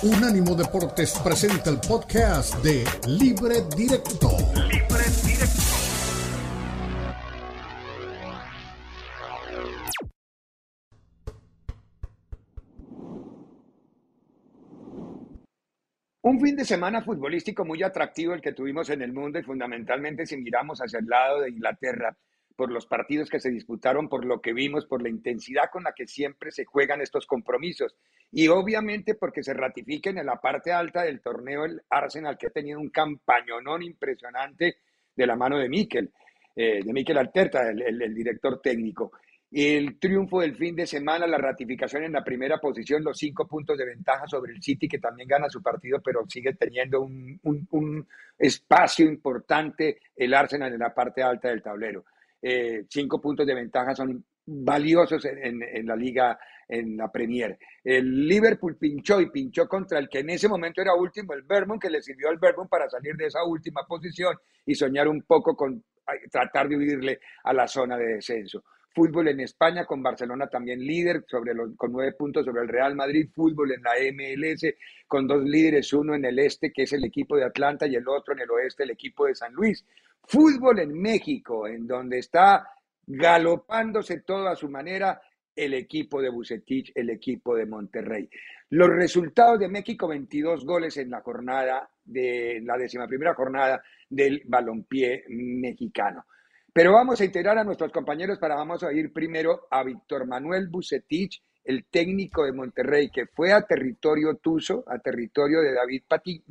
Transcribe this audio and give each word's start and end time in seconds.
Unánimo 0.00 0.54
Deportes 0.54 1.18
presenta 1.24 1.70
el 1.70 1.80
podcast 1.80 2.62
de 2.62 2.84
Libre 3.08 3.62
Directo. 3.76 4.30
Libre 4.54 5.04
Directo. 5.26 5.58
Un 16.22 16.40
fin 16.40 16.54
de 16.54 16.64
semana 16.64 17.02
futbolístico 17.02 17.64
muy 17.64 17.82
atractivo 17.82 18.34
el 18.34 18.40
que 18.40 18.52
tuvimos 18.52 18.88
en 18.90 19.02
el 19.02 19.12
mundo 19.12 19.40
y 19.40 19.42
fundamentalmente 19.42 20.26
si 20.26 20.36
miramos 20.36 20.78
hacia 20.78 21.00
el 21.00 21.06
lado 21.06 21.40
de 21.40 21.50
Inglaterra 21.50 22.16
por 22.58 22.72
los 22.72 22.86
partidos 22.86 23.30
que 23.30 23.38
se 23.38 23.52
disputaron, 23.52 24.08
por 24.08 24.24
lo 24.24 24.40
que 24.40 24.52
vimos, 24.52 24.84
por 24.84 25.00
la 25.00 25.08
intensidad 25.08 25.70
con 25.70 25.84
la 25.84 25.92
que 25.92 26.08
siempre 26.08 26.50
se 26.50 26.64
juegan 26.64 27.00
estos 27.00 27.24
compromisos 27.24 27.94
y 28.32 28.48
obviamente 28.48 29.14
porque 29.14 29.44
se 29.44 29.54
ratifiquen 29.54 30.18
en 30.18 30.26
la 30.26 30.40
parte 30.40 30.72
alta 30.72 31.02
del 31.02 31.20
torneo 31.20 31.64
el 31.64 31.80
Arsenal 31.88 32.36
que 32.36 32.48
ha 32.48 32.50
tenido 32.50 32.80
un 32.80 32.88
campañonón 32.88 33.84
impresionante 33.84 34.78
de 35.14 35.26
la 35.28 35.36
mano 35.36 35.56
de 35.56 35.68
Mikel, 35.68 36.10
eh, 36.56 36.80
de 36.84 36.92
Mikel 36.92 37.18
Alterta, 37.18 37.70
el, 37.70 38.12
director 38.12 38.60
técnico. 38.60 39.12
El 39.52 39.96
triunfo 40.00 40.40
del 40.40 40.56
fin 40.56 40.74
de 40.74 40.88
semana, 40.88 41.28
la 41.28 41.38
ratificación 41.38 42.02
en 42.02 42.12
la 42.12 42.24
primera 42.24 42.58
posición, 42.58 43.04
los 43.04 43.18
cinco 43.18 43.46
puntos 43.46 43.78
de 43.78 43.84
ventaja 43.84 44.26
sobre 44.26 44.52
el 44.52 44.60
City, 44.60 44.88
que 44.88 44.98
también 44.98 45.28
gana 45.28 45.48
su 45.48 45.62
partido, 45.62 46.00
pero 46.02 46.24
sigue 46.28 46.54
teniendo 46.54 47.02
un, 47.02 47.38
un 47.44 48.08
espacio 48.36 49.06
importante 49.06 50.00
el 50.16 50.34
Arsenal 50.34 50.72
en 50.72 50.80
la 50.80 50.92
parte 50.92 51.22
alta 51.22 51.50
del 51.50 51.62
tablero. 51.62 52.04
Eh, 52.40 52.84
cinco 52.88 53.20
puntos 53.20 53.46
de 53.46 53.54
ventaja 53.54 53.94
son 53.94 54.24
valiosos 54.46 55.24
en, 55.26 55.86
la 55.86 55.94
liga, 55.94 56.38
en 56.66 56.96
la 56.96 57.10
Premier. 57.10 57.58
El 57.84 58.26
Liverpool 58.26 58.76
pinchó 58.76 59.20
y 59.20 59.30
pinchó 59.30 59.68
contra 59.68 59.98
el 59.98 60.08
que 60.08 60.20
en 60.20 60.30
ese 60.30 60.48
momento 60.48 60.80
era 60.80 60.94
último, 60.94 61.34
el 61.34 61.42
Vermont, 61.42 61.80
que 61.80 61.90
le 61.90 62.02
sirvió 62.02 62.30
al 62.30 62.38
Vermont 62.38 62.70
para 62.70 62.88
salir 62.88 63.14
de 63.16 63.26
esa 63.26 63.44
última 63.44 63.86
posición 63.86 64.34
y 64.64 64.74
soñar 64.74 65.08
un 65.08 65.22
poco 65.22 65.54
con 65.54 65.84
tratar 66.30 66.68
de 66.68 66.76
huirle 66.76 67.20
a 67.44 67.52
la 67.52 67.68
zona 67.68 67.98
de 67.98 68.14
descenso. 68.14 68.64
Fútbol 68.94 69.28
en 69.28 69.40
España 69.40 69.84
con 69.84 70.02
Barcelona 70.02 70.48
también 70.48 70.80
líder 70.80 71.24
sobre 71.28 71.54
los, 71.54 71.76
con 71.76 71.92
nueve 71.92 72.12
puntos 72.12 72.44
sobre 72.44 72.62
el 72.62 72.68
Real 72.68 72.94
Madrid. 72.94 73.28
Fútbol 73.34 73.72
en 73.72 73.82
la 73.82 73.92
MLS 74.12 74.74
con 75.06 75.26
dos 75.26 75.42
líderes, 75.44 75.92
uno 75.92 76.14
en 76.14 76.24
el 76.24 76.38
este 76.38 76.72
que 76.72 76.82
es 76.82 76.92
el 76.92 77.04
equipo 77.04 77.36
de 77.36 77.44
Atlanta 77.44 77.86
y 77.86 77.94
el 77.94 78.08
otro 78.08 78.34
en 78.34 78.40
el 78.40 78.50
oeste 78.50 78.82
el 78.82 78.90
equipo 78.90 79.26
de 79.26 79.34
San 79.34 79.52
Luis. 79.52 79.84
Fútbol 80.24 80.80
en 80.80 80.92
México, 80.92 81.66
en 81.66 81.86
donde 81.86 82.18
está 82.18 82.68
galopándose 83.06 84.20
todo 84.20 84.48
a 84.48 84.56
su 84.56 84.68
manera 84.68 85.20
el 85.56 85.74
equipo 85.74 86.22
de 86.22 86.28
Bucetich, 86.28 86.92
el 86.94 87.10
equipo 87.10 87.56
de 87.56 87.66
Monterrey. 87.66 88.28
Los 88.70 88.90
resultados 88.90 89.58
de 89.58 89.68
México, 89.68 90.06
22 90.06 90.64
goles 90.64 90.96
en 90.98 91.10
la 91.10 91.20
jornada 91.20 91.90
de 92.04 92.60
la 92.64 92.76
décima 92.76 93.08
primera 93.08 93.34
jornada 93.34 93.82
del 94.08 94.42
balompié 94.44 95.24
mexicano. 95.28 96.26
Pero 96.72 96.92
vamos 96.92 97.20
a 97.20 97.24
integrar 97.24 97.58
a 97.58 97.64
nuestros 97.64 97.92
compañeros 97.92 98.38
para 98.38 98.54
vamos 98.54 98.82
a 98.82 98.92
ir 98.92 99.12
primero 99.12 99.66
a 99.70 99.82
Víctor 99.82 100.26
Manuel 100.26 100.68
Bucetich, 100.68 101.42
el 101.64 101.84
técnico 101.86 102.44
de 102.44 102.52
Monterrey, 102.52 103.10
que 103.10 103.26
fue 103.26 103.52
a 103.52 103.62
territorio 103.62 104.36
tuso, 104.36 104.84
a 104.86 104.98
territorio 104.98 105.60
de 105.60 105.74
David 105.74 106.02
Patiño, 106.08 106.42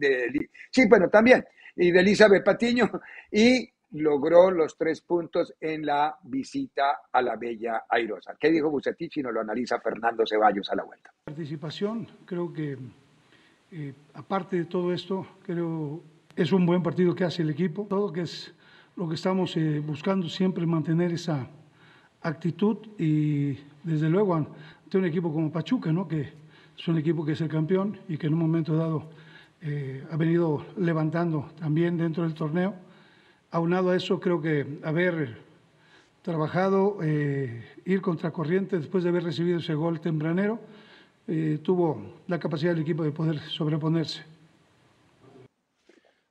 sí, 0.69 0.87
bueno, 0.87 1.09
también, 1.09 1.43
y 1.75 1.91
de 1.91 1.99
Elizabeth 1.99 2.43
Patiño, 2.43 2.89
y 3.31 3.67
logró 3.91 4.51
los 4.51 4.77
tres 4.77 5.01
puntos 5.01 5.53
en 5.59 5.85
la 5.85 6.15
visita 6.23 6.99
a 7.11 7.21
la 7.21 7.35
Bella 7.35 7.85
Airosa. 7.89 8.35
¿Qué 8.39 8.51
dijo 8.51 8.69
Bucetich 8.69 9.17
y 9.17 9.23
nos 9.23 9.33
lo 9.33 9.41
analiza 9.41 9.79
Fernando 9.79 10.23
Ceballos 10.27 10.69
a 10.69 10.75
la 10.75 10.83
vuelta? 10.83 11.11
Participación, 11.23 12.07
creo 12.25 12.51
que 12.51 12.77
eh, 13.71 13.93
aparte 14.13 14.57
de 14.57 14.65
todo 14.65 14.93
esto, 14.93 15.25
creo 15.43 16.03
es 16.35 16.51
un 16.51 16.65
buen 16.65 16.83
partido 16.83 17.15
que 17.15 17.23
hace 17.23 17.41
el 17.41 17.49
equipo, 17.49 17.87
todo 17.89 18.13
que 18.13 18.21
es 18.21 18.53
lo 18.97 19.07
que 19.07 19.15
estamos 19.15 19.55
eh, 19.55 19.79
buscando 19.79 20.27
siempre 20.27 20.65
mantener 20.65 21.13
esa 21.13 21.47
actitud 22.21 22.77
y 22.97 23.57
desde 23.83 24.09
luego 24.09 24.35
ante 24.35 24.97
un 24.97 25.05
equipo 25.05 25.31
como 25.31 25.51
Pachuca, 25.51 25.91
¿no? 25.93 26.07
que 26.07 26.33
es 26.77 26.87
un 26.87 26.97
equipo 26.97 27.23
que 27.23 27.33
es 27.33 27.41
el 27.41 27.47
campeón 27.47 27.97
y 28.09 28.17
que 28.17 28.27
en 28.27 28.33
un 28.33 28.39
momento 28.39 28.75
dado 28.75 29.03
eh, 29.61 30.03
ha 30.11 30.17
venido 30.17 30.65
levantando 30.77 31.49
también 31.59 31.97
dentro 31.97 32.23
del 32.23 32.33
torneo. 32.33 32.73
Aunado 33.51 33.91
a 33.91 33.95
eso, 33.95 34.19
creo 34.19 34.41
que 34.41 34.79
haber 34.83 35.37
trabajado, 36.21 36.97
eh, 37.01 37.63
ir 37.85 38.01
contracorriente 38.01 38.77
después 38.77 39.03
de 39.03 39.09
haber 39.09 39.23
recibido 39.23 39.59
ese 39.59 39.73
gol 39.75 40.01
tempranero, 40.01 40.59
eh, 41.27 41.59
tuvo 41.63 42.15
la 42.27 42.39
capacidad 42.39 42.73
del 42.73 42.81
equipo 42.81 43.03
de 43.03 43.11
poder 43.11 43.39
sobreponerse. 43.39 44.23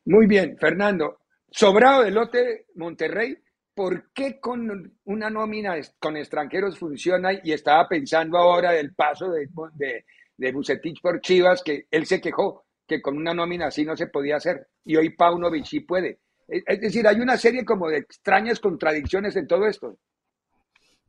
Muy 0.04 0.26
bien, 0.26 0.56
Fernando. 0.58 1.18
Sobrado 1.56 2.02
de 2.02 2.10
lote 2.10 2.66
Monterrey, 2.74 3.34
¿por 3.74 4.12
qué 4.12 4.38
con 4.38 4.98
una 5.04 5.30
nómina 5.30 5.74
con 5.98 6.14
extranjeros 6.18 6.78
funciona? 6.78 7.30
Y 7.42 7.50
estaba 7.54 7.88
pensando 7.88 8.36
ahora 8.36 8.72
del 8.72 8.94
paso 8.94 9.30
de, 9.30 9.48
de, 10.36 10.52
por 11.00 11.20
Chivas, 11.22 11.62
que 11.62 11.86
él 11.90 12.04
se 12.04 12.20
quejó 12.20 12.66
que 12.86 13.00
con 13.00 13.16
una 13.16 13.32
nómina 13.32 13.68
así 13.68 13.86
no 13.86 13.96
se 13.96 14.08
podía 14.08 14.36
hacer. 14.36 14.68
Y 14.84 14.96
hoy 14.96 15.16
Paunovic 15.16 15.64
sí 15.64 15.80
puede. 15.80 16.20
Es 16.46 16.78
decir, 16.78 17.08
hay 17.08 17.20
una 17.20 17.38
serie 17.38 17.64
como 17.64 17.88
de 17.88 17.98
extrañas 18.00 18.60
contradicciones 18.60 19.34
en 19.36 19.46
todo 19.46 19.66
esto. 19.66 19.98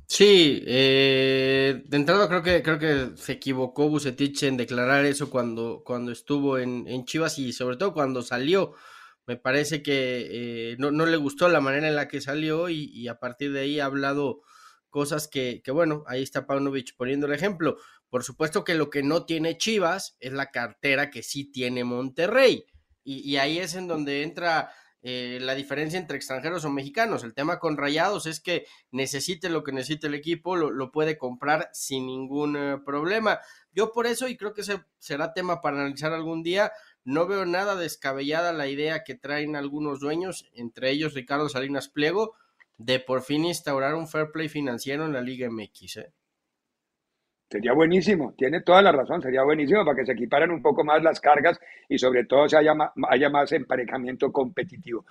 Sí, 0.06 0.64
eh, 0.66 1.84
de 1.86 1.98
entrada 1.98 2.30
creo 2.30 2.42
que 2.42 2.64
creo 2.64 2.80
que 2.80 3.18
se 3.18 3.34
equivocó 3.34 3.90
Bucetich 3.90 4.44
en 4.44 4.56
declarar 4.56 5.04
eso 5.04 5.30
cuando, 5.30 5.84
cuando 5.84 6.14
estuvo 6.14 6.58
en, 6.58 6.88
en 6.88 7.04
Chivas 7.04 7.38
y 7.38 7.52
sobre 7.52 7.76
todo 7.76 7.94
cuando 7.94 8.22
salió. 8.22 8.76
Me 9.28 9.38
parece 9.38 9.84
que 9.84 10.72
eh, 10.72 10.76
no, 10.80 10.92
no, 10.92 11.06
le 11.06 11.18
gustó 11.18 11.50
la 11.50 11.62
manera 11.62 11.88
en 11.88 11.96
la 11.96 12.08
que 12.08 12.22
salió 12.22 12.70
y, 12.70 12.86
y 12.86 13.10
a 13.10 13.20
partir 13.20 13.52
de 13.52 13.60
ahí 13.60 13.80
ha 13.80 13.86
hablado 13.86 14.42
cosas 14.90 15.28
que, 15.28 15.62
que, 15.64 15.72
bueno, 15.72 16.04
ahí 16.08 16.24
está 16.24 16.48
Paunovic 16.48 16.96
poniendo 16.96 17.28
el 17.28 17.34
ejemplo. 17.34 17.78
Por 18.10 18.24
supuesto 18.24 18.64
que 18.64 18.74
lo 18.74 18.90
que 18.90 19.04
no 19.04 19.26
tiene 19.26 19.58
Chivas 19.58 20.16
es 20.20 20.34
la 20.34 20.50
cartera 20.50 21.10
que 21.10 21.24
sí 21.24 21.52
tiene 21.52 21.84
Monterrey. 21.84 22.66
Y, 23.04 23.30
y 23.30 23.38
ahí 23.38 23.60
es 23.60 23.76
en 23.76 23.88
donde 23.88 24.24
entra 24.24 24.72
eh, 25.04 25.38
la 25.40 25.56
diferencia 25.56 26.00
entre 26.00 26.18
extranjeros 26.18 26.66
o 26.66 26.70
mexicanos. 26.70 27.24
El 27.24 27.34
tema 27.34 27.60
con 27.60 27.78
Rayados 27.78 28.26
es 28.26 28.40
que 28.40 28.66
necesite 28.92 29.50
lo 29.50 29.64
que 29.64 29.72
necesite 29.72 30.08
el 30.08 30.16
equipo, 30.16 30.56
lo, 30.56 30.72
lo 30.72 30.92
puede 30.92 31.18
comprar 31.18 31.70
sin 31.72 32.08
ningún 32.08 32.58
eh, 32.58 32.78
problema. 32.84 33.40
Yo 33.72 33.92
por 33.92 34.08
eso, 34.08 34.28
y 34.28 34.36
creo 34.36 34.54
que 34.54 34.62
ese 34.62 34.84
será 34.98 35.34
tema 35.34 35.62
para 35.62 35.78
analizar 35.78 36.12
algún 36.12 36.44
día, 36.44 36.72
no 37.08 37.26
veo 37.26 37.46
nada 37.46 37.78
descabellada 37.78 38.52
la 38.52 38.68
idea 38.68 39.06
que 39.06 39.16
traen 39.16 39.56
algunos 39.56 40.02
dueños, 40.02 40.46
entre 40.54 40.92
ellos 40.92 41.14
Ricardo 41.14 41.48
Salinas 41.48 41.88
Pliego, 41.88 42.36
de 42.78 43.00
por 43.00 43.22
fin 43.22 43.46
instaurar 43.46 43.96
un 43.96 44.10
fair 44.10 44.30
play 44.34 44.50
financiero 44.50 45.06
en 45.06 45.14
la 45.14 45.22
Liga 45.22 45.50
MX. 45.50 45.98
¿eh? 45.98 46.12
Sería 47.50 47.72
buenísimo, 47.72 48.34
tiene 48.38 48.60
toda 48.60 48.82
la 48.82 48.92
razón, 48.92 49.22
sería 49.22 49.44
buenísimo 49.44 49.86
para 49.86 49.96
que 49.96 50.06
se 50.06 50.12
equiparan 50.12 50.52
un 50.52 50.62
poco 50.62 50.84
más 50.84 51.02
las 51.02 51.22
cargas 51.22 51.58
y 51.88 51.98
sobre 51.98 52.26
todo 52.26 52.50
se 52.50 52.58
haya, 52.58 52.74
haya 53.10 53.30
más 53.30 53.54
emparejamiento 53.54 54.30
competitivo. 54.30 55.06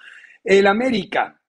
El 0.44 0.66
América, 0.66 1.40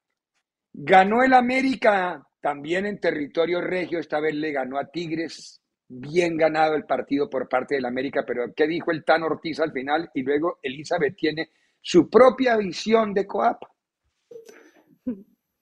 ganó 0.71 1.23
el 1.23 1.33
América 1.33 2.25
también 2.39 2.85
en 2.85 3.01
territorio 3.01 3.59
regio, 3.59 3.99
esta 3.99 4.21
vez 4.21 4.33
le 4.33 4.53
ganó 4.53 4.77
a 4.77 4.85
Tigres, 4.85 5.61
bien 5.89 6.37
ganado 6.37 6.75
el 6.75 6.85
partido 6.85 7.29
por 7.29 7.47
parte 7.47 7.75
del 7.75 7.85
América, 7.85 8.23
pero 8.25 8.53
¿qué 8.55 8.67
dijo 8.67 8.91
el 8.91 9.03
Tan 9.03 9.23
Ortiz 9.23 9.59
al 9.59 9.71
final? 9.71 10.09
Y 10.13 10.23
luego 10.23 10.59
Elizabeth 10.61 11.15
tiene 11.15 11.49
su 11.81 12.09
propia 12.09 12.57
visión 12.57 13.13
de 13.13 13.25
Coap. 13.25 13.63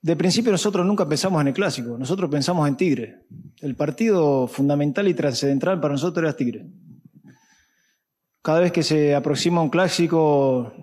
De 0.02 0.16
principio 0.16 0.52
nosotros 0.52 0.86
nunca 0.86 1.08
pensamos 1.08 1.42
en 1.42 1.48
el 1.48 1.54
clásico, 1.54 1.98
nosotros 1.98 2.30
pensamos 2.30 2.68
en 2.68 2.78
Tigre. 2.78 3.26
El 3.62 3.76
partido 3.76 4.48
fundamental 4.48 5.08
y 5.08 5.14
trascendental 5.14 5.80
para 5.80 5.94
nosotros 5.94 6.24
era 6.24 6.38
Tigre. 6.38 6.66
Cada 8.42 8.60
vez 8.60 8.72
que 8.72 8.84
se 8.84 9.16
aproxima 9.16 9.62
un 9.64 9.70
clásico, 9.70 10.74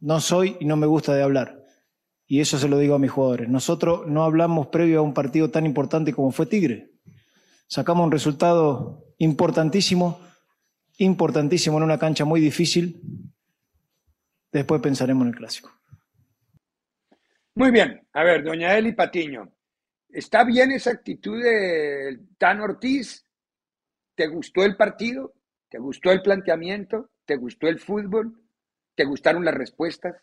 no 0.00 0.20
soy 0.20 0.56
y 0.58 0.64
no 0.64 0.76
me 0.76 0.86
gusta 0.86 1.14
de 1.14 1.22
hablar. 1.22 1.62
Y 2.26 2.40
eso 2.40 2.56
se 2.56 2.68
lo 2.68 2.78
digo 2.78 2.94
a 2.94 2.98
mis 2.98 3.10
jugadores. 3.10 3.50
Nosotros 3.50 4.06
no 4.06 4.24
hablamos 4.24 4.68
previo 4.68 5.00
a 5.00 5.02
un 5.02 5.12
partido 5.12 5.50
tan 5.50 5.66
importante 5.66 6.14
como 6.14 6.30
fue 6.30 6.46
Tigre. 6.46 6.91
Sacamos 7.72 8.04
un 8.04 8.12
resultado 8.12 9.14
importantísimo, 9.16 10.20
importantísimo 10.98 11.78
en 11.78 11.84
una 11.84 11.98
cancha 11.98 12.26
muy 12.26 12.38
difícil. 12.38 13.00
Después 14.52 14.82
pensaremos 14.82 15.22
en 15.22 15.28
el 15.28 15.34
clásico. 15.34 15.72
Muy 17.54 17.70
bien. 17.70 18.06
A 18.12 18.24
ver, 18.24 18.44
doña 18.44 18.76
Eli 18.76 18.92
Patiño, 18.92 19.50
¿está 20.10 20.44
bien 20.44 20.70
esa 20.72 20.90
actitud 20.90 21.42
de 21.42 22.20
Tan 22.36 22.60
Ortiz? 22.60 23.24
¿Te 24.16 24.26
gustó 24.26 24.64
el 24.64 24.76
partido? 24.76 25.32
¿Te 25.70 25.78
gustó 25.78 26.12
el 26.12 26.20
planteamiento? 26.20 27.08
¿Te 27.24 27.36
gustó 27.36 27.68
el 27.68 27.80
fútbol? 27.80 28.38
¿Te 28.94 29.04
gustaron 29.04 29.46
las 29.46 29.54
respuestas? 29.54 30.14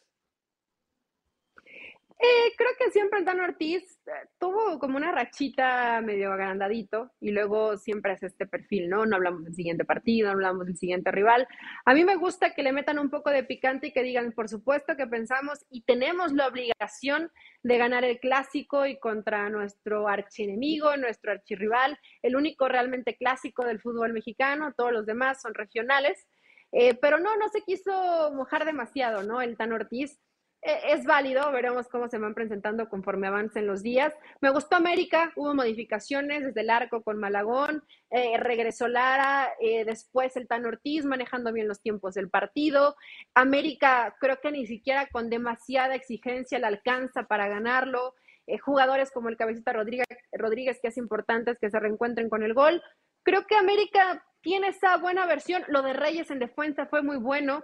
Eh, 2.22 2.54
creo 2.58 2.72
que 2.78 2.92
siempre 2.92 3.24
Tano 3.24 3.46
Ortiz 3.46 3.98
eh, 4.06 4.12
tuvo 4.38 4.78
como 4.78 4.98
una 4.98 5.10
rachita 5.10 6.02
medio 6.02 6.34
agrandadito 6.34 7.12
y 7.22 7.32
luego 7.32 7.78
siempre 7.78 8.12
es 8.12 8.24
este 8.24 8.46
perfil, 8.46 8.90
¿no? 8.90 9.06
No 9.06 9.16
hablamos 9.16 9.46
del 9.46 9.56
siguiente 9.56 9.86
partido, 9.86 10.28
no 10.28 10.34
hablamos 10.34 10.66
del 10.66 10.76
siguiente 10.76 11.12
rival. 11.12 11.48
A 11.86 11.94
mí 11.94 12.04
me 12.04 12.18
gusta 12.18 12.54
que 12.54 12.62
le 12.62 12.74
metan 12.74 13.00
un 13.00 13.10
poco 13.10 13.30
de 13.30 13.46
picante 13.46 13.88
y 13.88 13.92
que 13.94 14.04
digan, 14.04 14.34
por 14.34 14.50
supuesto 14.50 14.98
que 14.98 15.08
pensamos 15.08 15.66
y 15.70 15.84
tenemos 15.84 16.34
la 16.34 16.48
obligación 16.48 17.32
de 17.64 17.78
ganar 17.78 18.04
el 18.04 18.20
clásico 18.20 18.86
y 18.86 19.00
contra 19.00 19.50
nuestro 19.50 20.10
archienemigo, 20.10 20.98
nuestro 20.98 21.32
archirrival, 21.32 21.98
el 22.22 22.36
único 22.36 22.68
realmente 22.68 23.16
clásico 23.16 23.64
del 23.64 23.80
fútbol 23.80 24.12
mexicano, 24.12 24.74
todos 24.76 24.92
los 24.92 25.06
demás 25.06 25.42
son 25.42 25.54
regionales. 25.54 26.28
Eh, 26.72 26.96
pero 27.02 27.18
no, 27.18 27.36
no 27.38 27.50
se 27.50 27.62
quiso 27.62 28.32
mojar 28.36 28.66
demasiado, 28.66 29.24
¿no? 29.24 29.42
El 29.42 29.58
Tano 29.58 29.76
Ortiz 29.76 30.20
es 30.62 31.06
válido, 31.06 31.52
veremos 31.52 31.88
cómo 31.88 32.10
se 32.10 32.18
van 32.18 32.34
presentando 32.34 32.90
conforme 32.90 33.28
avancen 33.28 33.66
los 33.66 33.82
días. 33.82 34.14
Me 34.42 34.50
gustó 34.50 34.76
América, 34.76 35.32
hubo 35.36 35.54
modificaciones 35.54 36.44
desde 36.44 36.62
el 36.62 36.70
arco 36.70 37.02
con 37.02 37.18
Malagón, 37.18 37.84
eh, 38.10 38.38
regresó 38.38 38.88
Lara, 38.88 39.54
eh, 39.62 39.86
después 39.86 40.36
el 40.36 40.48
Tan 40.48 40.66
Ortiz 40.66 41.06
manejando 41.06 41.54
bien 41.54 41.68
los 41.68 41.82
tiempos 41.82 42.16
del 42.16 42.30
partido. 42.30 42.96
América 43.34 44.16
creo 44.20 44.40
que 44.42 44.52
ni 44.52 44.66
siquiera 44.66 45.08
con 45.08 45.30
demasiada 45.30 45.96
exigencia 45.96 46.60
le 46.60 46.68
alcanza 46.68 47.24
para 47.24 47.48
ganarlo. 47.48 48.16
Eh, 48.48 48.58
jugadores 48.58 49.12
como 49.12 49.30
el 49.30 49.38
Cabecita 49.38 49.74
Rodríguez, 49.74 50.08
Rodríguez, 50.32 50.80
que 50.82 50.88
es 50.88 50.98
importante 50.98 51.56
que 51.62 51.70
se 51.70 51.80
reencuentren 51.80 52.30
con 52.30 52.42
el 52.42 52.56
gol. 52.56 52.82
Creo 53.24 53.46
que 53.46 53.56
América 53.56 54.26
tiene 54.42 54.70
esa 54.70 54.98
buena 54.98 55.28
versión. 55.28 55.64
Lo 55.68 55.84
de 55.84 55.94
Reyes 55.94 56.32
en 56.32 56.40
defensa 56.40 56.88
fue 56.88 57.04
muy 57.04 57.18
bueno 57.18 57.64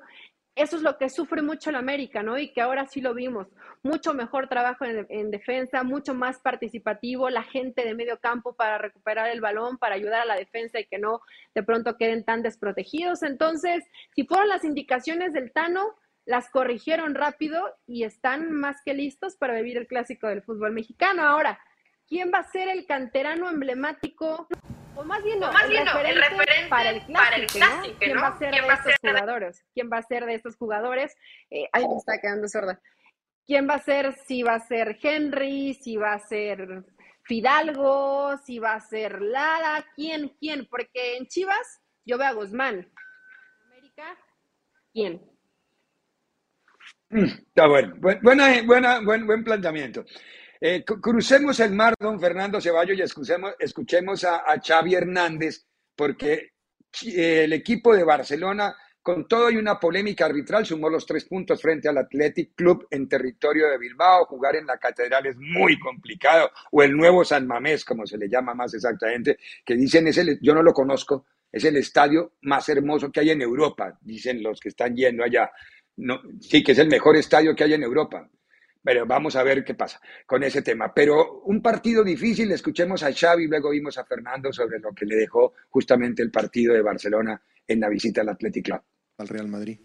eso 0.55 0.77
es 0.77 0.83
lo 0.83 0.97
que 0.97 1.09
sufre 1.09 1.41
mucho 1.41 1.69
el 1.69 1.75
América, 1.75 2.23
¿no? 2.23 2.37
Y 2.37 2.53
que 2.53 2.61
ahora 2.61 2.87
sí 2.87 3.01
lo 3.01 3.13
vimos. 3.13 3.47
Mucho 3.83 4.13
mejor 4.13 4.47
trabajo 4.47 4.85
en, 4.85 5.29
defensa, 5.29 5.83
mucho 5.83 6.13
más 6.13 6.39
participativo, 6.39 7.29
la 7.29 7.43
gente 7.43 7.83
de 7.83 7.93
medio 7.93 8.19
campo 8.19 8.53
para 8.53 8.77
recuperar 8.77 9.29
el 9.29 9.41
balón, 9.41 9.77
para 9.77 9.95
ayudar 9.95 10.21
a 10.21 10.25
la 10.25 10.37
defensa 10.37 10.79
y 10.79 10.85
que 10.85 10.97
no 10.97 11.19
de 11.53 11.61
pronto 11.61 11.97
queden 11.97 12.23
tan 12.23 12.41
desprotegidos. 12.41 13.21
Entonces, 13.21 13.83
si 14.15 14.25
fueron 14.25 14.47
las 14.47 14.63
indicaciones 14.63 15.33
del 15.33 15.51
Tano, 15.51 15.95
las 16.25 16.49
corrigieron 16.49 17.15
rápido 17.15 17.75
y 17.85 18.03
están 18.03 18.51
más 18.51 18.77
que 18.83 18.93
listos 18.93 19.35
para 19.35 19.55
vivir 19.55 19.77
el 19.77 19.87
clásico 19.87 20.27
del 20.27 20.41
fútbol 20.41 20.71
mexicano. 20.71 21.23
Ahora, 21.23 21.59
¿quién 22.07 22.31
va 22.33 22.39
a 22.39 22.51
ser 22.51 22.69
el 22.69 22.85
canterano 22.85 23.49
emblemático? 23.49 24.47
O 24.95 25.03
más 25.03 25.23
bien, 25.23 25.39
no, 25.39 25.49
el, 25.49 25.85
referente 26.15 26.69
para 26.69 26.89
el 26.91 27.01
clásico, 27.05 27.97
¿Quién 27.99 28.17
va 28.17 28.27
a 28.27 28.37
ser 28.37 28.51
de 28.51 28.73
estos 28.73 28.95
jugadores? 29.01 29.65
¿Quién 29.73 29.89
va 29.91 29.97
a 29.97 30.03
ser 30.03 30.25
de 30.25 30.33
estos 30.35 30.55
jugadores? 30.55 31.15
Eh, 31.49 31.67
ay, 31.73 31.87
me 31.87 31.95
está 31.97 32.19
quedando 32.21 32.47
sorda. 32.47 32.79
¿Quién 33.45 33.67
va 33.69 33.75
a 33.75 33.83
ser? 33.83 34.15
Si 34.25 34.41
va 34.41 34.55
a 34.55 34.59
ser 34.59 34.97
Henry, 35.01 35.73
si 35.73 35.97
va 35.97 36.13
a 36.13 36.19
ser 36.19 36.85
Fidalgo, 37.23 38.37
si 38.45 38.59
va 38.59 38.75
a 38.75 38.79
ser 38.79 39.21
Lara, 39.21 39.85
¿quién? 39.95 40.29
¿Quién? 40.39 40.67
Porque 40.69 41.17
en 41.17 41.27
Chivas 41.27 41.81
yo 42.05 42.17
veo 42.17 42.27
a 42.27 42.33
Guzmán. 42.33 42.75
En 42.75 43.71
América, 43.71 44.17
¿quién? 44.93 45.21
Mm, 47.09 47.23
está 47.23 47.67
bueno. 47.67 47.95
Buena, 47.99 48.61
buena, 48.63 49.01
buen, 49.01 49.27
buen 49.27 49.43
planteamiento. 49.43 50.05
Eh, 50.59 50.83
crucemos 50.83 51.59
el 51.59 51.71
mar, 51.73 51.93
don 51.99 52.19
Fernando 52.19 52.61
Ceballos, 52.61 52.97
y 52.97 53.01
escuchemos, 53.01 53.53
escuchemos 53.59 54.23
a, 54.23 54.43
Xavi 54.63 54.95
Hernández, 54.95 55.65
porque 55.95 56.53
eh, 57.05 57.43
el 57.43 57.53
equipo 57.53 57.95
de 57.95 58.03
Barcelona, 58.03 58.75
con 59.01 59.27
todo 59.27 59.51
y 59.51 59.57
una 59.57 59.79
polémica 59.79 60.25
arbitral, 60.25 60.65
sumó 60.65 60.89
los 60.89 61.05
tres 61.05 61.25
puntos 61.25 61.61
frente 61.61 61.87
al 61.87 61.97
Athletic 61.97 62.55
Club 62.55 62.87
en 62.89 63.07
territorio 63.07 63.69
de 63.69 63.77
Bilbao. 63.77 64.25
Jugar 64.25 64.55
en 64.55 64.65
la 64.65 64.77
catedral 64.77 65.27
es 65.27 65.37
muy 65.37 65.77
complicado, 65.77 66.49
o 66.71 66.81
el 66.81 66.95
nuevo 66.95 67.23
San 67.23 67.45
Mamés, 67.45 67.85
como 67.85 68.07
se 68.07 68.17
le 68.17 68.29
llama 68.29 68.53
más 68.53 68.73
exactamente, 68.73 69.37
que 69.63 69.75
dicen 69.75 70.07
es 70.07 70.17
el, 70.17 70.39
yo 70.41 70.53
no 70.55 70.63
lo 70.63 70.73
conozco, 70.73 71.25
es 71.51 71.63
el 71.63 71.77
estadio 71.77 72.33
más 72.41 72.67
hermoso 72.69 73.11
que 73.11 73.19
hay 73.19 73.29
en 73.29 73.41
Europa, 73.41 73.97
dicen 74.01 74.41
los 74.41 74.59
que 74.59 74.69
están 74.69 74.95
yendo 74.95 75.23
allá. 75.23 75.51
No, 75.97 76.19
sí, 76.41 76.63
que 76.63 76.73
es 76.73 76.79
el 76.79 76.89
mejor 76.89 77.15
estadio 77.15 77.55
que 77.55 77.63
hay 77.63 77.73
en 77.73 77.83
Europa. 77.83 78.29
Pero 78.85 79.07
vamos 79.07 79.35
a 79.35 79.41
ver 79.41 79.63
qué 79.63 79.73
pasa 79.73 79.99
con 80.27 80.43
ese 80.43 80.61
tema. 80.61 80.93
Pero 80.93 81.41
un 81.45 81.59
partido 81.59 82.03
difícil, 82.03 82.51
escuchemos 82.51 83.01
a 83.01 83.11
Xavi, 83.11 83.47
luego 83.47 83.71
vimos 83.71 83.97
a 83.97 84.05
Fernando 84.05 84.53
sobre 84.53 84.79
lo 84.79 84.93
que 84.93 85.07
le 85.07 85.15
dejó 85.15 85.53
justamente 85.71 86.21
el 86.21 86.29
partido 86.29 86.75
de 86.75 86.83
Barcelona 86.83 87.41
en 87.67 87.79
la 87.79 87.89
visita 87.89 88.21
al 88.21 88.29
Athletic 88.29 88.65
Club. 88.65 88.81
Al 89.17 89.27
Real 89.27 89.47
Madrid. 89.47 89.79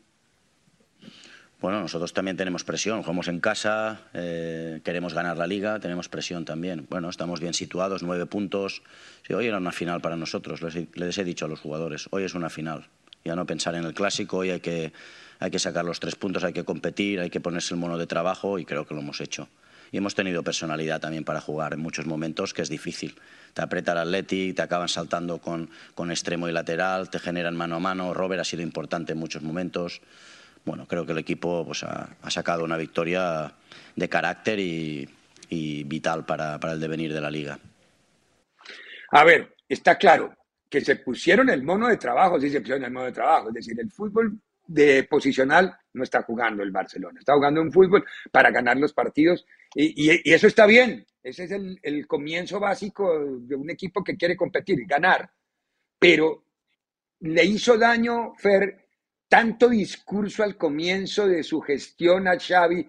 Bueno, 1.61 1.81
nosotros 1.81 2.13
también 2.13 2.37
tenemos 2.37 2.63
presión, 2.65 3.03
jugamos 3.03 3.29
en 3.29 3.41
casa, 3.41 4.09
eh, 4.13 4.81
queremos 4.85 5.15
ganar 5.15 5.39
la 5.39 5.47
liga, 5.47 5.79
tenemos 5.81 6.09
presión 6.09 6.45
también. 6.45 6.87
Bueno, 6.91 7.09
estamos 7.09 7.41
bien 7.41 7.55
situados, 7.55 8.03
nueve 8.03 8.27
puntos. 8.27 8.83
Sí, 9.27 9.33
hoy 9.33 9.47
era 9.47 9.59
una 9.59 9.73
final 9.73 10.03
para 10.03 10.17
nosotros, 10.17 10.63
les, 10.63 10.97
les 10.97 11.19
he 11.19 11.25
dicho 11.25 11.47
a 11.47 11.49
los 11.49 11.61
jugadores, 11.61 12.07
hoy 12.11 12.25
es 12.25 12.35
una 12.35 12.51
final. 12.51 12.89
Ya 13.25 13.37
no 13.37 13.47
pensar 13.47 13.75
en 13.75 13.85
el 13.85 13.95
clásico, 13.95 14.39
hoy 14.39 14.51
hay 14.51 14.61
que 14.61 14.93
hay 15.41 15.51
que 15.51 15.59
sacar 15.59 15.87
los 15.87 15.99
tres 15.99 16.17
puntos, 16.17 16.45
hay 16.45 16.53
que 16.53 16.65
competir, 16.65 17.19
hay 17.19 17.31
que 17.31 17.41
ponerse 17.41 17.73
el 17.73 17.81
mono 17.81 17.97
de 17.97 18.07
trabajo 18.07 18.59
y 18.59 18.67
creo 18.67 18.87
que 18.87 18.95
lo 18.95 19.01
hemos 19.01 19.21
hecho. 19.23 19.49
Y 19.91 19.97
hemos 19.97 20.15
tenido 20.15 20.45
personalidad 20.45 21.01
también 21.01 21.25
para 21.25 21.41
jugar 21.41 21.73
en 21.73 21.81
muchos 21.81 22.07
momentos, 22.07 22.53
que 22.53 22.61
es 22.61 22.69
difícil. 22.69 23.17
Te 23.55 23.63
aprieta 23.63 23.93
el 23.93 23.99
Atleti, 23.99 24.53
te 24.53 24.63
acaban 24.63 24.89
saltando 24.89 25.39
con, 25.39 25.71
con 25.95 26.11
extremo 26.11 26.47
y 26.49 26.53
lateral, 26.53 27.09
te 27.09 27.19
generan 27.19 27.57
mano 27.57 27.77
a 27.77 27.81
mano. 27.81 28.13
Robert 28.13 28.43
ha 28.43 28.45
sido 28.45 28.63
importante 28.63 29.13
en 29.13 29.19
muchos 29.19 29.43
momentos. 29.43 30.03
Bueno, 30.67 30.87
creo 30.87 31.07
que 31.07 31.13
el 31.13 31.19
equipo 31.19 31.65
pues, 31.65 31.83
ha, 31.85 32.11
sacado 32.29 32.63
una 32.63 32.77
victoria 32.77 33.53
de 33.97 34.09
carácter 34.09 34.61
y, 34.61 35.09
vital 35.49 36.27
para, 36.27 36.61
para 36.61 36.75
el 36.75 36.81
devenir 36.81 37.15
de 37.15 37.21
la 37.21 37.31
liga. 37.31 37.59
A 39.11 39.25
ver, 39.25 39.57
está 39.69 39.97
claro 39.97 40.35
que 40.71 40.81
se 40.81 40.97
pusieron 40.97 41.51
el 41.51 41.65
mono 41.65 41.89
de 41.89 41.97
trabajo, 41.97 42.41
sí 42.41 42.49
se 42.49 42.61
pusieron 42.61 42.85
el 42.85 42.93
mono 42.93 43.07
de 43.07 43.13
trabajo, 43.13 43.49
es 43.49 43.55
decir, 43.55 43.79
el 43.79 43.91
fútbol 43.91 44.41
de 44.71 45.03
posicional 45.03 45.77
no 45.95 46.05
está 46.05 46.23
jugando 46.23 46.63
el 46.63 46.71
Barcelona. 46.71 47.19
Está 47.19 47.35
jugando 47.35 47.61
un 47.61 47.73
fútbol 47.73 48.05
para 48.31 48.53
ganar 48.53 48.77
los 48.77 48.93
partidos 48.93 49.45
y, 49.75 50.31
eso 50.33 50.47
está 50.47 50.65
bien. 50.67 51.05
Ese 51.23 51.45
es 51.45 51.51
el, 51.51 52.07
comienzo 52.07 52.61
básico 52.61 53.19
de 53.41 53.57
un 53.57 53.69
equipo 53.69 54.05
que 54.05 54.17
quiere 54.17 54.37
competir, 54.37 54.87
ganar. 54.87 55.29
Pero 55.99 56.45
le 57.19 57.45
hizo 57.45 57.77
daño, 57.77 58.33
Fer, 58.37 58.87
tanto 59.29 59.69
discurso 59.69 60.45
al 60.45 60.57
comienzo 60.57 61.27
de 61.27 61.43
su 61.43 61.61
gestión 61.61 62.29
a 62.29 62.39
Xavi, 62.39 62.87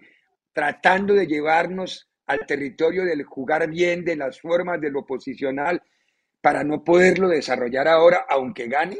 tratando 0.52 1.14
de 1.14 1.26
llevarnos 1.26 2.08
al 2.26 2.46
territorio 2.46 3.04
del 3.04 3.24
jugar 3.24 3.68
bien, 3.68 4.04
de 4.04 4.16
las 4.16 4.40
formas 4.40 4.80
de 4.80 4.90
lo 4.90 5.04
posicional, 5.04 5.82
para 6.42 6.64
no 6.64 6.84
poderlo 6.84 7.28
desarrollar 7.28 7.88
ahora, 7.88 8.26
aunque 8.28 8.66
gane. 8.66 8.98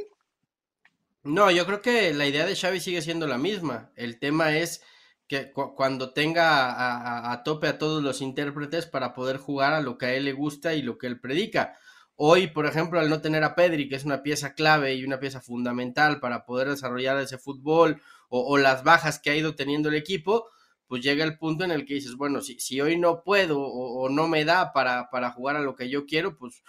No, 1.24 1.50
yo 1.50 1.66
creo 1.66 1.82
que 1.82 2.14
la 2.14 2.26
idea 2.26 2.46
de 2.46 2.56
Xavi 2.56 2.80
sigue 2.80 3.02
siendo 3.02 3.26
la 3.26 3.36
misma. 3.36 3.92
El 3.96 4.18
tema 4.18 4.56
es 4.56 4.82
que 5.28 5.52
cuando 5.52 6.12
tenga 6.12 7.32
a, 7.32 7.42
tope 7.42 7.66
a 7.66 7.78
todos 7.78 8.02
los 8.02 8.20
intérpretes 8.20 8.86
para 8.86 9.12
poder 9.12 9.38
jugar 9.38 9.72
a 9.72 9.80
lo 9.80 9.98
que 9.98 10.06
a 10.06 10.14
él 10.14 10.24
le 10.24 10.32
gusta 10.32 10.74
y 10.74 10.82
lo 10.82 10.98
que 10.98 11.06
él 11.06 11.20
predica. 11.20 11.78
Hoy, 12.16 12.48
por 12.48 12.66
ejemplo, 12.66 13.00
al 13.00 13.08
no 13.08 13.20
tener 13.20 13.42
a 13.42 13.54
Pedri, 13.54 13.88
que 13.88 13.96
es 13.96 14.04
una 14.04 14.22
pieza 14.22 14.54
clave 14.54 14.94
y 14.94 15.04
una 15.04 15.18
pieza 15.18 15.40
fundamental 15.40 16.20
para 16.20 16.44
poder 16.44 16.68
desarrollar 16.68 17.18
ese 17.18 17.38
fútbol 17.38 18.02
o, 18.28 18.56
las 18.58 18.84
bajas 18.84 19.18
que 19.18 19.30
ha 19.30 19.36
ido 19.36 19.54
teniendo 19.54 19.88
el 19.88 19.94
equipo, 19.94 20.48
pues 20.86 21.02
llega 21.02 21.24
el 21.24 21.38
punto 21.38 21.64
en 21.64 21.70
el 21.70 21.86
que 21.86 21.94
dices, 21.94 22.14
bueno, 22.14 22.40
si, 22.40 22.58
si 22.60 22.80
hoy 22.80 22.98
no 22.98 23.22
puedo 23.22 23.60
o, 23.60 24.08
no 24.08 24.28
me 24.28 24.44
da 24.44 24.72
para, 24.72 25.10
para 25.10 25.30
jugar 25.30 25.56
a 25.56 25.60
lo 25.60 25.74
que 25.76 25.88
yo 25.88 26.06
quiero, 26.06 26.36
pues 26.36 26.62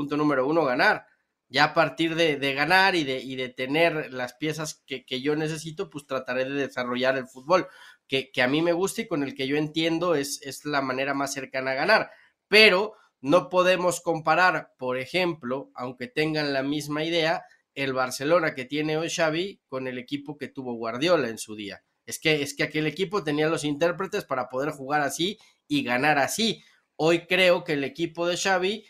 punto 0.00 0.16
número 0.16 0.46
uno, 0.46 0.64
ganar 0.64 1.06
ya 1.50 1.64
a 1.64 1.74
partir 1.74 2.14
de, 2.14 2.54
ganar 2.54 2.94
y 2.94 3.02
de, 3.02 3.20
y 3.20 3.34
de, 3.34 3.48
tener 3.48 4.12
las 4.12 4.34
piezas 4.34 4.84
que, 4.86 5.20
yo 5.20 5.34
necesito, 5.34 5.90
pues 5.90 6.06
trataré 6.06 6.44
de 6.44 6.68
desarrollar 6.68 7.18
el 7.18 7.26
fútbol 7.26 7.66
que, 8.06 8.30
a 8.40 8.46
mí 8.46 8.62
me 8.62 8.72
gusta 8.72 9.02
y 9.02 9.08
con 9.08 9.24
el 9.24 9.34
que 9.34 9.48
yo 9.48 9.56
entiendo 9.56 10.14
es, 10.14 10.40
es 10.42 10.64
la 10.64 10.80
manera 10.80 11.12
más 11.12 11.32
cercana 11.32 11.72
a 11.72 11.74
ganar. 11.74 12.10
Pero 12.46 12.94
no 13.20 13.48
podemos 13.48 14.00
comparar, 14.00 14.72
por 14.78 14.96
ejemplo, 14.96 15.72
aunque 15.74 16.06
tengan 16.06 16.52
la 16.52 16.62
misma 16.62 17.02
idea, 17.02 17.44
el 17.74 17.92
Barcelona 17.92 18.54
que 18.54 18.64
tiene 18.64 18.96
hoy 18.96 19.10
Xavi 19.10 19.60
con 19.66 19.88
el 19.88 19.98
equipo 19.98 20.38
que 20.38 20.48
tuvo 20.48 20.74
Guardiola 20.74 21.28
en 21.28 21.38
su 21.38 21.56
día. 21.56 21.82
Es 22.06 22.20
que, 22.20 22.42
es 22.42 22.54
que 22.54 22.62
aquel 22.62 22.86
equipo 22.86 23.24
tenía 23.24 23.48
los 23.48 23.64
intérpretes 23.64 24.24
para 24.24 24.48
poder 24.48 24.70
jugar 24.70 25.02
así 25.02 25.38
y 25.66 25.82
ganar 25.82 26.18
así. 26.18 26.62
Hoy 26.94 27.26
creo 27.26 27.64
que 27.64 27.72
el 27.72 27.82
equipo 27.82 28.26
de 28.26 28.36
Xavi 28.36 28.84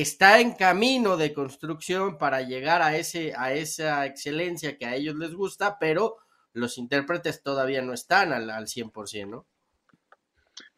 está 0.00 0.40
en 0.40 0.52
camino 0.52 1.16
de 1.16 1.34
construcción 1.34 2.18
para 2.18 2.42
llegar 2.42 2.82
a, 2.82 2.96
ese, 2.96 3.32
a 3.36 3.52
esa 3.52 4.06
excelencia 4.06 4.78
que 4.78 4.86
a 4.86 4.94
ellos 4.94 5.16
les 5.16 5.34
gusta, 5.34 5.78
pero 5.78 6.16
los 6.52 6.78
intérpretes 6.78 7.42
todavía 7.42 7.82
no 7.82 7.92
están 7.92 8.32
al, 8.32 8.48
al 8.50 8.66
100%, 8.66 9.28
¿no? 9.28 9.46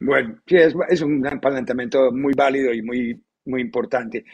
Bueno, 0.01 0.41
sí, 0.47 0.57
es, 0.57 1.01
un 1.03 1.23
planteamiento 1.41 2.13
muy 2.13 2.33
válido 2.35 2.73
y 2.73 2.83
muy, 2.83 3.23
muy 3.45 3.61
importante. 3.61 4.25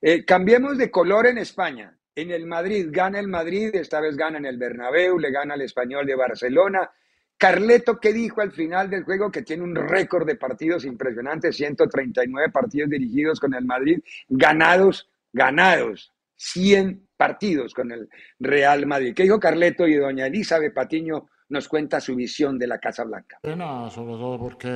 Eh, 0.00 0.24
cambiemos 0.24 0.78
de 0.78 0.90
color 0.90 1.26
en 1.26 1.38
España. 1.38 1.96
En 2.14 2.30
el 2.30 2.46
Madrid 2.46 2.88
gana 2.90 3.18
el 3.18 3.28
Madrid, 3.28 3.74
esta 3.74 4.00
vez 4.00 4.16
gana 4.16 4.38
en 4.38 4.46
el 4.46 4.56
Bernabéu, 4.56 5.18
le 5.18 5.30
gana 5.30 5.54
al 5.54 5.60
Español 5.60 6.06
de 6.06 6.14
Barcelona. 6.14 6.90
Carleto, 7.38 7.98
¿qué 7.98 8.12
dijo 8.12 8.40
al 8.40 8.52
final 8.52 8.88
del 8.88 9.04
juego? 9.04 9.30
Que 9.30 9.42
tiene 9.42 9.62
un 9.62 9.74
récord 9.74 10.26
de 10.26 10.36
partidos 10.36 10.84
impresionante, 10.84 11.52
139 11.52 12.50
partidos 12.50 12.90
dirigidos 12.90 13.40
con 13.40 13.54
el 13.54 13.64
Madrid, 13.64 14.00
ganados, 14.28 15.08
ganados, 15.32 16.12
100 16.36 17.08
partidos 17.16 17.74
con 17.74 17.92
el 17.92 18.08
Real 18.38 18.86
Madrid. 18.86 19.14
¿Qué 19.14 19.24
dijo 19.24 19.38
Carleto 19.38 19.86
y 19.86 19.96
doña 19.96 20.26
Elizabeth 20.26 20.72
Patiño? 20.72 21.28
nos 21.48 21.68
cuenta 21.68 22.00
su 22.00 22.14
visión 22.14 22.58
de 22.58 22.66
la 22.66 22.78
Casa 22.78 23.04
Blanca. 23.04 23.38
Sobre 23.42 24.14
todo 24.14 24.38
porque 24.38 24.68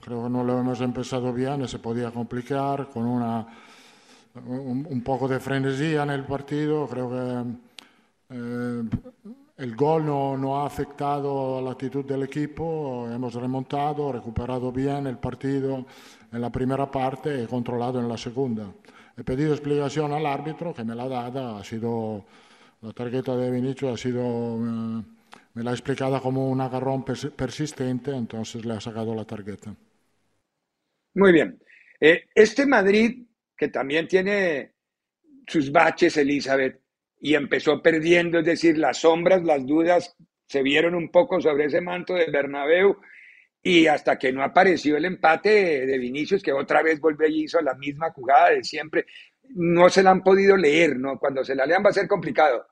creo 0.00 0.24
que 0.24 0.30
no 0.30 0.44
lo 0.44 0.58
hemos 0.58 0.80
empezado 0.80 1.32
bien 1.32 1.66
se 1.68 1.78
podía 1.78 2.10
complicar 2.10 2.88
con 2.88 3.06
una, 3.06 3.46
un, 4.34 5.02
poco 5.04 5.28
de 5.28 5.38
frenesía 5.38 6.02
en 6.02 6.10
el 6.10 6.24
partido. 6.24 6.86
Creo 6.88 7.10
que 7.10 8.34
eh, 8.34 8.82
el 9.58 9.74
gol 9.74 10.06
no, 10.06 10.36
no, 10.36 10.60
ha 10.60 10.66
afectado 10.66 11.60
la 11.60 11.72
actitud 11.72 12.04
del 12.04 12.22
equipo. 12.22 13.08
Hemos 13.12 13.34
remontado, 13.34 14.12
recuperado 14.12 14.72
bien 14.72 15.06
el 15.06 15.18
partido 15.18 15.84
en 16.32 16.40
la 16.40 16.50
primera 16.50 16.90
parte 16.90 17.42
y 17.42 17.46
controlado 17.46 18.00
en 18.00 18.08
la 18.08 18.16
segunda. 18.16 18.72
He 19.16 19.24
pedido 19.24 19.52
explicación 19.52 20.12
al 20.12 20.26
árbitro 20.26 20.72
que 20.72 20.84
me 20.84 20.94
la 20.94 21.04
ha 21.04 21.08
dado. 21.08 21.56
Ha 21.56 21.64
sido 21.64 22.24
la 22.80 22.92
tarjeta 22.92 23.36
de 23.36 23.50
Vinicius 23.50 23.92
ha 23.92 23.96
sido 23.96 24.22
eh, 24.22 25.02
me 25.54 25.64
la 25.64 25.72
ha 25.72 25.74
explicado 25.74 26.22
como 26.22 26.48
un 26.48 26.60
agarrón 26.60 27.04
persistente, 27.04 28.12
entonces 28.12 28.64
le 28.64 28.74
ha 28.74 28.80
sacado 28.80 29.12
la 29.12 29.24
tarjeta. 29.24 29.74
Muy 31.14 31.32
bien. 31.32 31.60
Eh, 31.98 32.28
este 32.32 32.64
Madrid, 32.64 33.26
que 33.56 33.66
también 33.66 34.06
tiene 34.06 34.74
sus 35.48 35.72
baches, 35.72 36.16
Elizabeth, 36.16 36.80
y 37.20 37.34
empezó 37.34 37.82
perdiendo, 37.82 38.38
es 38.38 38.44
decir, 38.44 38.78
las 38.78 38.98
sombras, 38.98 39.42
las 39.42 39.66
dudas 39.66 40.16
se 40.46 40.62
vieron 40.62 40.94
un 40.94 41.10
poco 41.10 41.40
sobre 41.40 41.66
ese 41.66 41.80
manto 41.80 42.14
de 42.14 42.30
Bernabéu 42.30 42.96
y 43.62 43.86
hasta 43.86 44.18
que 44.18 44.32
no 44.32 44.42
apareció 44.42 44.96
el 44.96 45.04
empate 45.04 45.86
de 45.86 45.98
Vinicius, 45.98 46.42
que 46.42 46.52
otra 46.52 46.82
vez 46.82 47.00
volvió 47.00 47.26
y 47.28 47.44
hizo 47.44 47.60
la 47.60 47.74
misma 47.74 48.10
jugada 48.12 48.50
de 48.50 48.64
siempre, 48.64 49.06
no 49.54 49.88
se 49.90 50.02
la 50.02 50.10
han 50.10 50.22
podido 50.22 50.56
leer, 50.56 50.96
¿no? 50.96 51.18
Cuando 51.18 51.44
se 51.44 51.54
la 51.54 51.66
lean 51.66 51.84
va 51.84 51.90
a 51.90 51.94
ser 51.94 52.06
complicado 52.06 52.66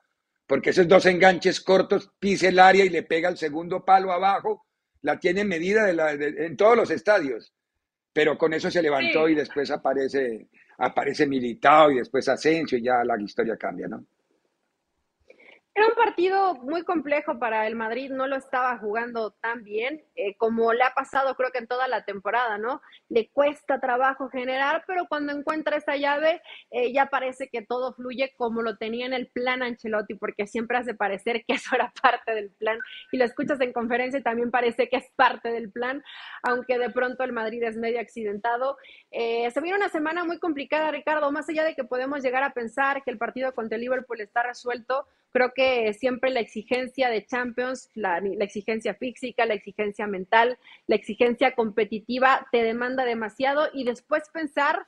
porque 0.47 0.69
esos 0.69 0.87
dos 0.87 1.05
enganches 1.05 1.59
cortos 1.59 2.09
pise 2.17 2.47
el 2.47 2.59
área 2.59 2.85
y 2.85 2.89
le 2.89 3.03
pega 3.03 3.29
el 3.29 3.37
segundo 3.37 3.83
palo 3.83 4.13
abajo, 4.13 4.65
la 5.01 5.19
tiene 5.19 5.43
medida 5.43 5.89
en 5.89 6.55
todos 6.55 6.77
los 6.77 6.89
estadios. 6.89 7.53
Pero 8.13 8.37
con 8.37 8.53
eso 8.53 8.71
se 8.71 8.81
levantó 8.81 9.27
y 9.27 9.35
después 9.35 9.69
aparece, 9.69 10.47
aparece 10.77 11.27
Militao 11.27 11.91
y 11.91 11.97
después 11.97 12.27
Asensio 12.29 12.77
y 12.77 12.83
ya 12.83 13.03
la 13.03 13.21
historia 13.21 13.57
cambia, 13.57 13.87
¿no? 13.89 14.05
Era 15.77 15.89
un 15.89 15.93
partido 15.93 16.55
muy 16.55 16.81
complejo 16.81 17.37
para 17.37 17.67
el 17.67 17.75
Madrid, 17.75 18.09
no 18.09 18.25
lo 18.25 18.35
estaba 18.35 18.79
jugando 18.79 19.29
tan 19.29 19.63
bien 19.63 20.03
eh, 20.15 20.35
como 20.37 20.73
le 20.73 20.81
ha 20.81 20.95
pasado 20.95 21.35
creo 21.35 21.51
que 21.51 21.59
en 21.59 21.67
toda 21.67 21.87
la 21.87 22.03
temporada, 22.03 22.57
¿no? 22.57 22.81
Le 23.09 23.29
cuesta 23.29 23.79
trabajo 23.79 24.27
generar, 24.27 24.85
pero 24.87 25.05
cuando 25.07 25.33
encuentra 25.33 25.77
esa 25.77 25.95
llave 25.95 26.41
eh, 26.71 26.91
ya 26.91 27.11
parece 27.11 27.49
que 27.49 27.61
todo 27.61 27.93
fluye 27.93 28.33
como 28.37 28.63
lo 28.63 28.77
tenía 28.77 29.05
en 29.05 29.13
el 29.13 29.27
plan 29.27 29.61
Ancelotti, 29.61 30.15
porque 30.15 30.47
siempre 30.47 30.79
hace 30.79 30.95
parecer 30.95 31.45
que 31.45 31.53
eso 31.53 31.75
era 31.75 31.93
parte 32.01 32.33
del 32.33 32.49
plan 32.49 32.79
y 33.11 33.17
lo 33.17 33.25
escuchas 33.25 33.61
en 33.61 33.71
conferencia 33.71 34.19
y 34.19 34.23
también 34.23 34.49
parece 34.49 34.89
que 34.89 34.97
es 34.97 35.11
parte 35.15 35.51
del 35.51 35.71
plan, 35.71 36.03
aunque 36.41 36.79
de 36.79 36.89
pronto 36.89 37.23
el 37.23 37.33
Madrid 37.33 37.61
es 37.61 37.77
medio 37.77 37.99
accidentado. 37.99 38.77
Eh, 39.11 39.51
se 39.51 39.61
viene 39.61 39.77
una 39.77 39.89
semana 39.89 40.23
muy 40.23 40.39
complicada, 40.39 40.89
Ricardo, 40.89 41.31
más 41.31 41.47
allá 41.49 41.63
de 41.63 41.75
que 41.75 41.83
podemos 41.83 42.23
llegar 42.23 42.41
a 42.41 42.53
pensar 42.53 43.03
que 43.03 43.11
el 43.11 43.19
partido 43.19 43.53
contra 43.53 43.75
el 43.75 43.81
Liverpool 43.81 44.21
está 44.21 44.41
resuelto, 44.41 45.05
Creo 45.31 45.51
que 45.53 45.93
siempre 45.93 46.31
la 46.31 46.39
exigencia 46.39 47.09
de 47.09 47.25
Champions, 47.25 47.89
la, 47.93 48.17
exigencia 48.17 48.93
física, 48.95 49.45
la 49.45 49.53
exigencia 49.53 50.07
mental, 50.07 50.57
la 50.87 50.95
exigencia 50.95 51.53
competitiva 51.55 52.47
te 52.51 52.63
demanda 52.63 53.05
demasiado 53.05 53.69
y 53.73 53.83
después 53.83 54.23
pensar 54.33 54.85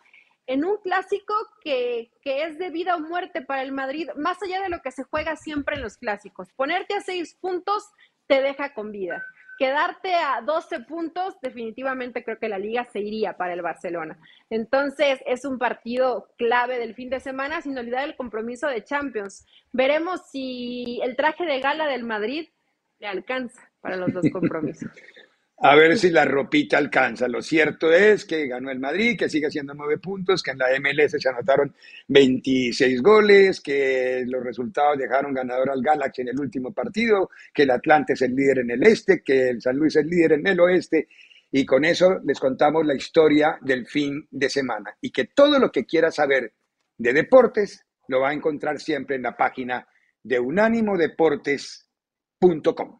en 0.47 0.65
un 0.65 0.77
clásico 0.77 1.33
que, 1.61 2.11
que, 2.21 2.43
es 2.43 2.57
de 2.57 2.71
vida 2.71 2.95
o 2.95 2.99
muerte 2.99 3.41
para 3.41 3.61
el 3.61 3.71
Madrid, 3.71 4.09
más 4.15 4.41
allá 4.41 4.61
de 4.61 4.69
lo 4.69 4.81
que 4.81 4.91
se 4.91 5.03
juega 5.03 5.35
siempre 5.35 5.75
en 5.75 5.83
los 5.83 5.97
clásicos. 5.97 6.47
Ponerte 6.55 6.95
a 6.95 7.01
seis 7.01 7.35
puntos 7.39 7.83
te 8.25 8.41
deja 8.41 8.73
con 8.73 8.91
vida 8.91 9.23
quedarte 9.59 10.15
a 10.15 10.41
12 10.41 10.79
puntos, 10.85 11.35
definitivamente 11.41 12.23
creo 12.23 12.39
que 12.39 12.47
la 12.47 12.57
liga 12.57 12.85
se 12.85 13.01
iría 13.01 13.35
para 13.35 13.53
el 13.53 13.61
Barcelona. 13.61 14.17
Entonces, 14.49 15.19
es 15.25 15.43
un 15.43 15.59
partido 15.59 16.29
clave 16.37 16.79
del 16.79 16.95
fin 16.95 17.09
de 17.09 17.19
semana, 17.19 17.61
sin 17.61 17.77
olvidar 17.77 18.05
el 18.05 18.15
compromiso 18.15 18.67
de 18.67 18.85
Champions. 18.85 19.45
Veremos 19.73 20.21
si 20.31 21.01
el 21.03 21.17
traje 21.17 21.45
de 21.45 21.59
gala 21.59 21.87
del 21.87 22.03
Madrid 22.03 22.47
le 22.99 23.07
alcanza 23.07 23.69
para 23.81 23.97
los 23.97 24.13
dos 24.13 24.25
compromisos. 24.31 24.89
A 25.61 25.75
ver 25.75 25.97
si 25.97 26.09
la 26.09 26.23
ropita 26.23 26.77
alcanza. 26.77 27.27
Lo 27.27 27.41
cierto 27.41 27.91
es 27.91 28.23
que 28.23 28.47
ganó 28.47 28.71
el 28.71 28.79
Madrid, 28.79 29.19
que 29.19 29.27
sigue 29.27 29.47
haciendo 29.47 29.73
nueve 29.73 29.97
puntos, 29.97 30.41
que 30.41 30.51
en 30.51 30.57
la 30.57 30.67
MLS 30.79 31.21
se 31.21 31.27
anotaron 31.27 31.75
26 32.07 33.01
goles, 33.01 33.59
que 33.59 34.23
los 34.25 34.41
resultados 34.41 34.97
dejaron 34.97 35.33
ganador 35.33 35.69
al 35.69 35.81
Galaxy 35.81 36.21
en 36.21 36.29
el 36.29 36.39
último 36.39 36.71
partido, 36.71 37.29
que 37.53 37.63
el 37.63 37.71
Atlante 37.71 38.13
es 38.13 38.21
el 38.21 38.33
líder 38.33 38.59
en 38.59 38.71
el 38.71 38.83
este, 38.83 39.21
que 39.21 39.49
el 39.49 39.61
San 39.61 39.75
Luis 39.75 39.97
es 39.97 40.03
el 40.03 40.09
líder 40.09 40.31
en 40.33 40.47
el 40.47 40.61
oeste. 40.61 41.09
Y 41.51 41.65
con 41.65 41.83
eso 41.83 42.21
les 42.23 42.39
contamos 42.39 42.85
la 42.85 42.95
historia 42.95 43.57
del 43.59 43.85
fin 43.85 44.29
de 44.31 44.49
semana. 44.49 44.95
Y 45.01 45.11
que 45.11 45.25
todo 45.25 45.59
lo 45.59 45.73
que 45.73 45.85
quiera 45.85 46.09
saber 46.09 46.53
de 46.97 47.11
deportes 47.11 47.85
lo 48.07 48.21
va 48.21 48.29
a 48.29 48.33
encontrar 48.33 48.79
siempre 48.79 49.17
en 49.17 49.23
la 49.23 49.35
página 49.35 49.85
de 50.23 50.39
unánimodeportes.com. 50.39 52.99